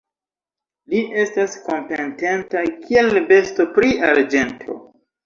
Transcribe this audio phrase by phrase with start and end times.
[0.93, 4.79] Li estas kompetenta, kiel besto pri arĝento.